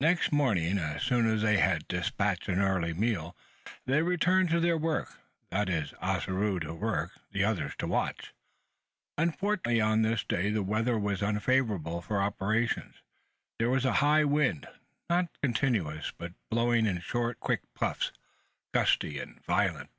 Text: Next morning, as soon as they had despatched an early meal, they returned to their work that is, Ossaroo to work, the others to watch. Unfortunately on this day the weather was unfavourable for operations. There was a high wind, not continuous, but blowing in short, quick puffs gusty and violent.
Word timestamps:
Next 0.00 0.30
morning, 0.30 0.78
as 0.78 1.02
soon 1.02 1.26
as 1.26 1.42
they 1.42 1.56
had 1.56 1.88
despatched 1.88 2.48
an 2.48 2.60
early 2.62 2.92
meal, 2.94 3.36
they 3.84 4.00
returned 4.00 4.48
to 4.50 4.60
their 4.60 4.78
work 4.78 5.18
that 5.50 5.68
is, 5.68 5.92
Ossaroo 5.94 6.60
to 6.60 6.72
work, 6.72 7.18
the 7.32 7.42
others 7.42 7.72
to 7.78 7.88
watch. 7.88 8.32
Unfortunately 9.18 9.80
on 9.80 10.02
this 10.02 10.22
day 10.22 10.50
the 10.50 10.62
weather 10.62 10.96
was 10.96 11.20
unfavourable 11.20 12.00
for 12.00 12.22
operations. 12.22 13.02
There 13.58 13.70
was 13.70 13.84
a 13.84 13.94
high 13.94 14.22
wind, 14.22 14.68
not 15.08 15.26
continuous, 15.42 16.12
but 16.16 16.34
blowing 16.48 16.86
in 16.86 17.00
short, 17.00 17.40
quick 17.40 17.62
puffs 17.74 18.12
gusty 18.72 19.18
and 19.18 19.44
violent. 19.44 19.90